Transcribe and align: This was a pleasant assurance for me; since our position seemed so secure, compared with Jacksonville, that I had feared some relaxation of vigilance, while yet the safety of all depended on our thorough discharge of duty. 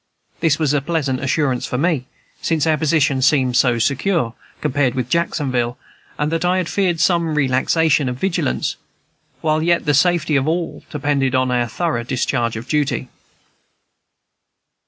This 0.39 0.57
was 0.57 0.73
a 0.73 0.81
pleasant 0.81 1.19
assurance 1.19 1.67
for 1.67 1.77
me; 1.77 2.07
since 2.41 2.65
our 2.65 2.75
position 2.75 3.21
seemed 3.21 3.55
so 3.55 3.77
secure, 3.77 4.33
compared 4.59 4.95
with 4.95 5.09
Jacksonville, 5.11 5.77
that 6.17 6.43
I 6.43 6.57
had 6.57 6.67
feared 6.67 6.99
some 6.99 7.35
relaxation 7.35 8.09
of 8.09 8.17
vigilance, 8.17 8.77
while 9.41 9.61
yet 9.61 9.85
the 9.85 9.93
safety 9.93 10.35
of 10.37 10.47
all 10.47 10.83
depended 10.89 11.35
on 11.35 11.51
our 11.51 11.67
thorough 11.67 12.01
discharge 12.03 12.55
of 12.55 12.67
duty. 12.67 13.09